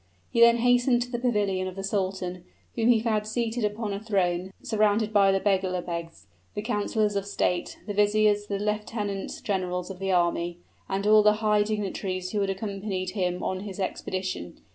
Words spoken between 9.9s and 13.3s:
of the army, and all the high dignitaries who had accompanied